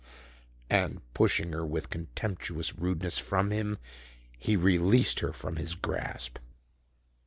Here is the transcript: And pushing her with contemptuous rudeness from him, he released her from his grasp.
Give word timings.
And 0.71 1.01
pushing 1.13 1.51
her 1.53 1.63
with 1.63 1.91
contemptuous 1.91 2.73
rudeness 2.73 3.19
from 3.19 3.51
him, 3.51 3.77
he 4.39 4.55
released 4.55 5.19
her 5.19 5.31
from 5.31 5.57
his 5.57 5.75
grasp. 5.75 6.39